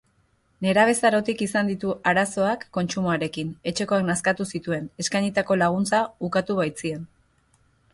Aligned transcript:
Nerabezarotik 0.65 1.43
izan 1.47 1.69
ditu 1.71 1.91
arazoak 2.13 2.65
kontsumoarekin, 2.79 3.53
etxekoak 3.73 4.09
nazkatu 4.11 4.51
zituen, 4.57 4.93
eskainitako 5.05 5.63
laguntza 5.65 6.05
ukatu 6.31 6.63
baitzien. 6.63 7.11